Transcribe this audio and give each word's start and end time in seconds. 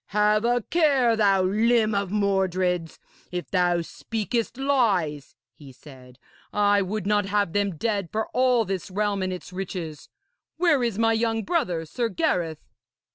'Have 0.07 0.43
a 0.45 0.63
care, 0.71 1.15
thou 1.15 1.43
limb 1.43 1.93
of 1.93 2.09
Mordred's, 2.09 2.97
if 3.31 3.51
thou 3.51 3.81
speakest 3.81 4.57
lies,' 4.57 5.35
he 5.53 5.71
said. 5.71 6.17
'I 6.51 6.81
would 6.81 7.05
not 7.05 7.25
have 7.27 7.53
them 7.53 7.75
dead 7.77 8.09
for 8.11 8.25
all 8.29 8.65
this 8.65 8.89
realm 8.89 9.21
and 9.21 9.31
its 9.31 9.53
riches. 9.53 10.09
Where 10.57 10.81
is 10.83 10.97
my 10.97 11.13
young 11.13 11.43
brother, 11.43 11.85
Sir 11.85 12.09
Gareth?' 12.09 12.67